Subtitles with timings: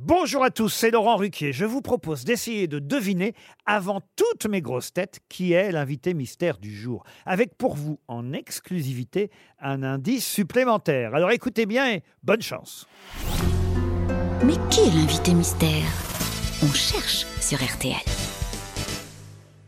[0.00, 1.52] Bonjour à tous, c'est Laurent Ruquier.
[1.52, 3.34] Je vous propose d'essayer de deviner,
[3.66, 7.02] avant toutes mes grosses têtes, qui est l'invité mystère du jour.
[7.26, 9.28] Avec pour vous, en exclusivité,
[9.60, 11.16] un indice supplémentaire.
[11.16, 12.86] Alors écoutez bien et bonne chance.
[14.44, 15.90] Mais qui est l'invité mystère?
[16.62, 17.96] On cherche sur RTL.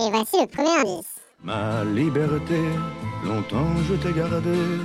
[0.00, 1.20] Et voici le premier indice.
[1.42, 2.62] Ma liberté,
[3.26, 4.80] longtemps je t'ai gardée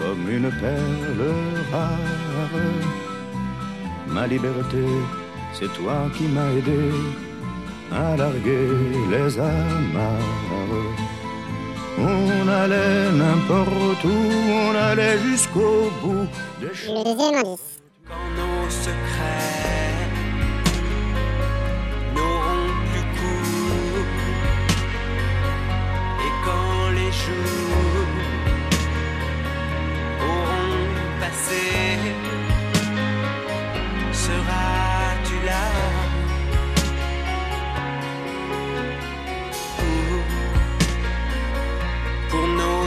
[0.00, 1.32] comme une perle
[1.70, 3.11] rare.
[4.12, 4.84] Ma liberté,
[5.54, 6.90] c'est toi qui m'as aidé
[7.90, 8.68] à larguer
[9.10, 10.62] les amarres.
[11.98, 14.18] On allait n'importe où,
[14.68, 16.28] on allait jusqu'au bout
[16.60, 16.72] des.
[18.06, 19.51] Quand nos secrets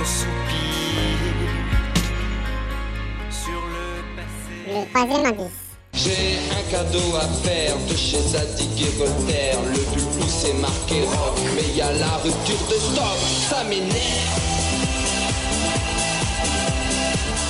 [0.05, 1.49] pour nos soupirs
[3.31, 4.55] sur le passé?
[4.67, 5.61] Le troisième indice.
[5.93, 9.59] J'ai un cadeau à faire de chez Zadig et Voltaire.
[9.71, 14.41] Le bulbou c'est marqué rock, mais y a la rupture de stock, ça m'énerve.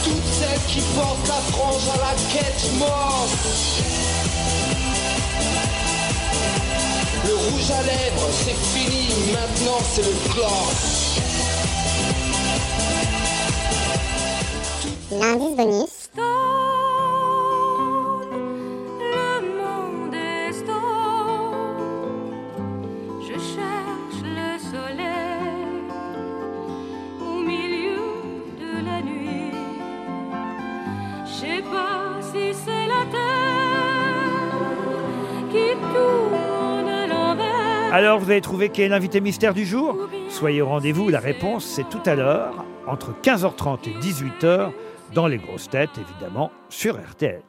[0.03, 3.27] Toutes celles qui portent la frange à la quête mort.
[7.25, 11.04] Le rouge à lèvres, c'est fini, maintenant c'est le gloss.
[37.91, 39.97] Alors vous avez trouvé qui est l'invité mystère du jour?
[40.29, 44.71] Soyez au rendez-vous, la réponse c'est tout à l'heure, entre 15h30 et 18h,
[45.13, 47.41] dans les grosses têtes évidemment, sur RTL.